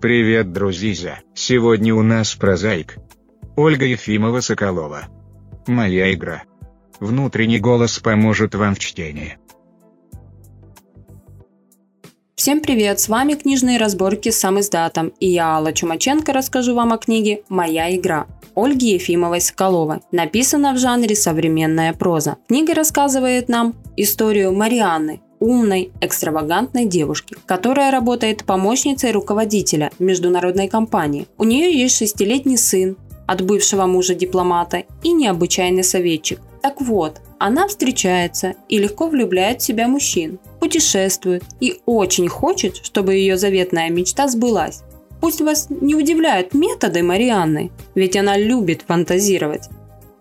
Привет, 0.00 0.52
друзья! 0.52 1.18
Сегодня 1.34 1.92
у 1.92 2.02
нас 2.02 2.36
прозаик. 2.36 2.98
Ольга 3.56 3.84
Ефимова-Соколова. 3.84 5.06
Моя 5.66 6.14
игра. 6.14 6.44
Внутренний 7.00 7.58
голос 7.58 7.98
поможет 7.98 8.54
вам 8.54 8.76
в 8.76 8.78
чтении. 8.78 9.38
Всем 12.36 12.60
привет, 12.60 13.00
с 13.00 13.08
вами 13.08 13.34
книжные 13.34 13.78
разборки 13.78 14.28
с 14.30 14.38
сам 14.38 14.60
издатом, 14.60 15.08
и 15.18 15.30
я, 15.30 15.56
Алла 15.56 15.72
Чумаченко, 15.72 16.32
расскажу 16.32 16.76
вам 16.76 16.92
о 16.92 16.98
книге 16.98 17.42
«Моя 17.48 17.92
игра» 17.96 18.28
Ольги 18.54 18.94
Ефимовой-Соколовой. 18.94 19.98
Написана 20.12 20.74
в 20.74 20.78
жанре 20.78 21.16
современная 21.16 21.92
проза. 21.92 22.36
Книга 22.46 22.72
рассказывает 22.72 23.48
нам 23.48 23.74
историю 23.96 24.52
Марианны, 24.52 25.22
умной, 25.40 25.92
экстравагантной 26.00 26.86
девушки, 26.86 27.36
которая 27.46 27.90
работает 27.90 28.44
помощницей 28.44 29.12
руководителя 29.12 29.90
международной 29.98 30.68
компании. 30.68 31.26
У 31.38 31.44
нее 31.44 31.72
есть 31.72 31.96
шестилетний 31.96 32.58
сын 32.58 32.96
от 33.26 33.42
бывшего 33.42 33.86
мужа 33.86 34.14
дипломата 34.14 34.84
и 35.02 35.12
необычайный 35.12 35.84
советчик. 35.84 36.40
Так 36.62 36.80
вот, 36.80 37.20
она 37.38 37.68
встречается 37.68 38.54
и 38.68 38.78
легко 38.78 39.06
влюбляет 39.06 39.60
в 39.60 39.64
себя 39.64 39.86
мужчин, 39.86 40.38
путешествует 40.60 41.44
и 41.60 41.80
очень 41.86 42.28
хочет, 42.28 42.76
чтобы 42.76 43.14
ее 43.14 43.36
заветная 43.36 43.90
мечта 43.90 44.28
сбылась. 44.28 44.82
Пусть 45.20 45.40
вас 45.40 45.68
не 45.68 45.94
удивляют 45.94 46.54
методы 46.54 47.02
Марианны, 47.02 47.70
ведь 47.94 48.16
она 48.16 48.36
любит 48.36 48.82
фантазировать. 48.86 49.68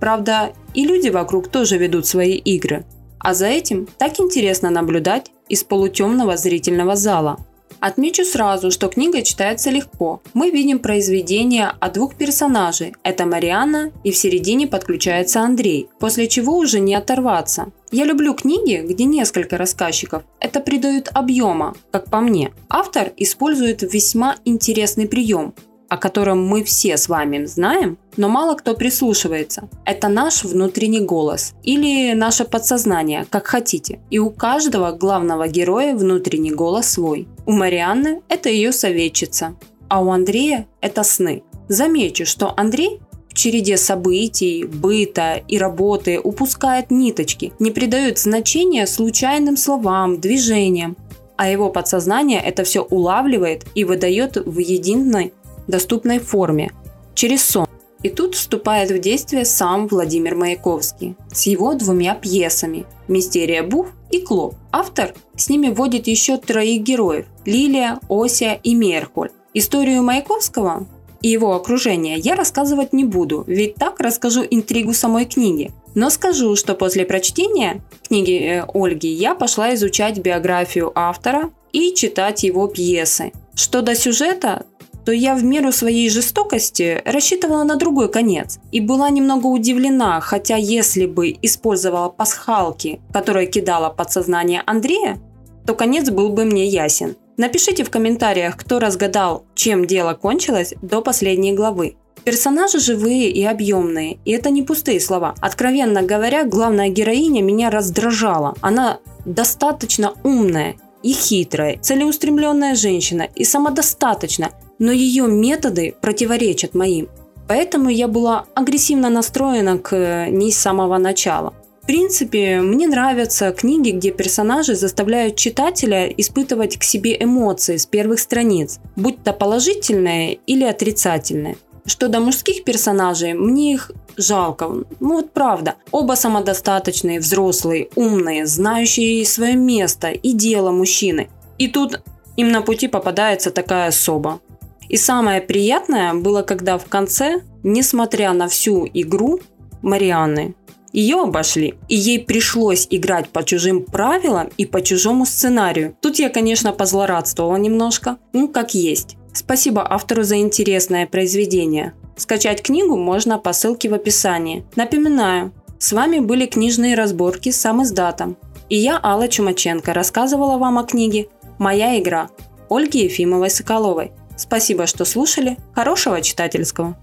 Правда, 0.00 0.52
и 0.74 0.84
люди 0.84 1.08
вокруг 1.08 1.48
тоже 1.48 1.78
ведут 1.78 2.06
свои 2.06 2.36
игры– 2.36 2.84
а 3.20 3.34
за 3.34 3.46
этим 3.46 3.88
так 3.98 4.20
интересно 4.20 4.70
наблюдать 4.70 5.30
из 5.48 5.64
полутемного 5.64 6.36
зрительного 6.36 6.96
зала. 6.96 7.38
Отмечу 7.80 8.24
сразу, 8.24 8.70
что 8.70 8.88
книга 8.88 9.22
читается 9.22 9.70
легко. 9.70 10.20
Мы 10.34 10.50
видим 10.50 10.80
произведение 10.80 11.70
о 11.78 11.90
двух 11.90 12.16
персонажей. 12.16 12.94
Это 13.04 13.24
Марианна 13.24 13.92
и 14.02 14.10
в 14.10 14.16
середине 14.16 14.66
подключается 14.66 15.40
Андрей, 15.42 15.88
после 16.00 16.26
чего 16.26 16.56
уже 16.56 16.80
не 16.80 16.94
оторваться. 16.96 17.70
Я 17.92 18.04
люблю 18.04 18.34
книги, 18.34 18.82
где 18.84 19.04
несколько 19.04 19.56
рассказчиков. 19.56 20.24
Это 20.40 20.60
придает 20.60 21.08
объема, 21.14 21.76
как 21.92 22.10
по 22.10 22.20
мне. 22.20 22.52
Автор 22.68 23.12
использует 23.16 23.82
весьма 23.82 24.36
интересный 24.44 25.06
прием 25.06 25.54
о 25.88 25.96
котором 25.96 26.46
мы 26.46 26.62
все 26.64 26.96
с 26.96 27.08
вами 27.08 27.44
знаем, 27.46 27.98
но 28.16 28.28
мало 28.28 28.54
кто 28.54 28.74
прислушивается. 28.74 29.68
Это 29.84 30.08
наш 30.08 30.44
внутренний 30.44 31.00
голос 31.00 31.54
или 31.62 32.12
наше 32.12 32.44
подсознание, 32.44 33.26
как 33.30 33.46
хотите. 33.46 34.00
И 34.10 34.18
у 34.18 34.30
каждого 34.30 34.92
главного 34.92 35.48
героя 35.48 35.94
внутренний 35.94 36.52
голос 36.52 36.90
свой. 36.90 37.26
У 37.46 37.52
Марианны 37.52 38.20
это 38.28 38.48
ее 38.48 38.72
советчица, 38.72 39.56
а 39.88 40.02
у 40.02 40.10
Андрея 40.10 40.66
это 40.80 41.02
сны. 41.02 41.42
Замечу, 41.68 42.26
что 42.26 42.54
Андрей 42.56 43.00
в 43.28 43.34
череде 43.34 43.76
событий, 43.76 44.64
быта 44.64 45.42
и 45.46 45.58
работы 45.58 46.18
упускает 46.18 46.90
ниточки, 46.90 47.52
не 47.58 47.70
придает 47.70 48.18
значения 48.18 48.86
случайным 48.86 49.56
словам, 49.56 50.18
движениям, 50.20 50.96
а 51.38 51.48
его 51.48 51.70
подсознание 51.70 52.40
это 52.40 52.64
все 52.64 52.82
улавливает 52.82 53.64
и 53.76 53.84
выдает 53.84 54.36
в 54.44 54.58
единой 54.58 55.32
доступной 55.68 56.18
форме, 56.18 56.72
через 57.14 57.44
сон. 57.44 57.66
И 58.02 58.10
тут 58.10 58.34
вступает 58.34 58.90
в 58.90 58.98
действие 58.98 59.44
сам 59.44 59.88
Владимир 59.88 60.34
Маяковский 60.34 61.16
с 61.32 61.46
его 61.46 61.74
двумя 61.74 62.14
пьесами 62.14 62.86
«Мистерия 63.08 63.62
Бух» 63.62 63.88
и 64.10 64.20
«Клоп». 64.20 64.54
Автор 64.70 65.14
с 65.36 65.48
ними 65.48 65.68
вводит 65.68 66.06
еще 66.06 66.36
троих 66.36 66.82
героев– 66.82 67.26
Лилия, 67.44 67.98
Ося 68.08 68.54
и 68.54 68.74
Меркуль. 68.74 69.30
Историю 69.52 70.02
Маяковского 70.04 70.86
и 71.22 71.28
его 71.28 71.54
окружения 71.54 72.16
я 72.16 72.36
рассказывать 72.36 72.92
не 72.92 73.04
буду, 73.04 73.42
ведь 73.46 73.74
так 73.74 73.98
расскажу 73.98 74.44
интригу 74.48 74.92
самой 74.92 75.24
книги. 75.24 75.72
Но 75.94 76.10
скажу, 76.10 76.54
что 76.54 76.74
после 76.74 77.04
прочтения 77.04 77.82
книги 78.06 78.38
э, 78.38 78.64
Ольги 78.72 79.08
я 79.08 79.34
пошла 79.34 79.74
изучать 79.74 80.18
биографию 80.18 80.92
автора 80.94 81.50
и 81.72 81.92
читать 81.94 82.44
его 82.44 82.68
пьесы. 82.68 83.32
Что 83.54 83.82
до 83.82 83.96
сюжета, 83.96 84.66
то 85.08 85.12
я 85.12 85.34
в 85.34 85.42
меру 85.42 85.72
своей 85.72 86.10
жестокости 86.10 87.00
рассчитывала 87.06 87.64
на 87.64 87.76
другой 87.76 88.10
конец 88.10 88.58
и 88.72 88.78
была 88.78 89.08
немного 89.08 89.46
удивлена, 89.46 90.20
хотя 90.20 90.56
если 90.56 91.06
бы 91.06 91.34
использовала 91.40 92.10
пасхалки, 92.10 93.00
которые 93.10 93.46
кидала 93.46 93.88
подсознание 93.88 94.62
Андрея, 94.66 95.18
то 95.66 95.74
конец 95.74 96.10
был 96.10 96.28
бы 96.28 96.44
мне 96.44 96.66
ясен. 96.66 97.16
Напишите 97.38 97.84
в 97.84 97.90
комментариях, 97.90 98.58
кто 98.58 98.78
разгадал, 98.78 99.46
чем 99.54 99.86
дело 99.86 100.12
кончилось 100.12 100.74
до 100.82 101.00
последней 101.00 101.54
главы. 101.54 101.96
Персонажи 102.24 102.78
живые 102.78 103.30
и 103.30 103.42
объемные, 103.46 104.18
и 104.26 104.32
это 104.32 104.50
не 104.50 104.62
пустые 104.62 105.00
слова. 105.00 105.34
Откровенно 105.40 106.02
говоря, 106.02 106.44
главная 106.44 106.90
героиня 106.90 107.40
меня 107.40 107.70
раздражала. 107.70 108.56
Она 108.60 108.98
достаточно 109.24 110.12
умная 110.22 110.76
и 111.02 111.12
хитрая, 111.12 111.78
целеустремленная 111.80 112.74
женщина 112.74 113.28
и 113.34 113.44
самодостаточна, 113.44 114.50
но 114.78 114.92
ее 114.92 115.26
методы 115.26 115.94
противоречат 116.00 116.74
моим. 116.74 117.08
Поэтому 117.46 117.88
я 117.88 118.08
была 118.08 118.44
агрессивно 118.54 119.08
настроена 119.08 119.78
к 119.78 120.28
ней 120.28 120.52
с 120.52 120.58
самого 120.58 120.98
начала. 120.98 121.54
В 121.82 121.86
принципе, 121.86 122.60
мне 122.60 122.86
нравятся 122.86 123.50
книги, 123.50 123.92
где 123.92 124.10
персонажи 124.10 124.74
заставляют 124.74 125.36
читателя 125.36 126.06
испытывать 126.08 126.76
к 126.76 126.84
себе 126.84 127.16
эмоции 127.18 127.78
с 127.78 127.86
первых 127.86 128.20
страниц, 128.20 128.78
будь 128.94 129.22
то 129.24 129.32
положительные 129.32 130.34
или 130.46 130.64
отрицательные. 130.64 131.56
Что 131.88 132.08
до 132.08 132.20
мужских 132.20 132.64
персонажей, 132.64 133.32
мне 133.32 133.72
их 133.72 133.90
жалко. 134.18 134.68
Ну 135.00 135.14
вот 135.14 135.32
правда. 135.32 135.76
Оба 135.90 136.14
самодостаточные, 136.14 137.18
взрослые, 137.18 137.88
умные, 137.96 138.46
знающие 138.46 139.24
свое 139.24 139.56
место 139.56 140.10
и 140.10 140.32
дело 140.32 140.70
мужчины. 140.70 141.30
И 141.56 141.66
тут 141.68 142.02
им 142.36 142.52
на 142.52 142.60
пути 142.60 142.88
попадается 142.88 143.50
такая 143.50 143.88
особа. 143.88 144.40
И 144.88 144.98
самое 144.98 145.40
приятное 145.40 146.12
было, 146.14 146.42
когда 146.42 146.76
в 146.76 146.84
конце, 146.84 147.40
несмотря 147.62 148.32
на 148.34 148.48
всю 148.48 148.86
игру 148.92 149.40
Марианны, 149.80 150.54
ее 150.92 151.20
обошли, 151.20 151.74
и 151.88 151.96
ей 151.96 152.18
пришлось 152.18 152.86
играть 152.90 153.28
по 153.28 153.44
чужим 153.44 153.82
правилам 153.82 154.48
и 154.56 154.64
по 154.64 154.80
чужому 154.82 155.26
сценарию. 155.26 155.94
Тут 156.00 156.18
я, 156.18 156.30
конечно, 156.30 156.72
позлорадствовала 156.72 157.56
немножко, 157.56 158.18
ну 158.32 158.48
как 158.48 158.74
есть. 158.74 159.17
Спасибо 159.32 159.86
автору 159.88 160.22
за 160.22 160.36
интересное 160.36 161.06
произведение. 161.06 161.94
Скачать 162.16 162.62
книгу 162.62 162.96
можно 162.96 163.38
по 163.38 163.52
ссылке 163.52 163.88
в 163.88 163.94
описании. 163.94 164.64
Напоминаю, 164.74 165.52
с 165.78 165.92
вами 165.92 166.18
были 166.18 166.46
книжные 166.46 166.96
разборки 166.96 167.50
с 167.50 167.60
сам 167.60 167.82
издатом. 167.82 168.36
И 168.68 168.76
я, 168.76 168.98
Алла 169.02 169.28
Чумаченко, 169.28 169.94
рассказывала 169.94 170.58
вам 170.58 170.78
о 170.78 170.84
книге 170.84 171.28
«Моя 171.58 171.98
игра» 171.98 172.30
Ольги 172.68 173.04
Ефимовой-Соколовой. 173.04 174.12
Спасибо, 174.36 174.86
что 174.86 175.04
слушали. 175.04 175.56
Хорошего 175.74 176.20
читательского! 176.20 176.96